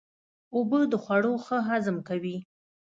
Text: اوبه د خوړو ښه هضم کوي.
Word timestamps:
اوبه 0.55 0.79
د 0.91 0.93
خوړو 1.03 1.33
ښه 1.45 1.57
هضم 1.69 1.97
کوي. 2.07 2.37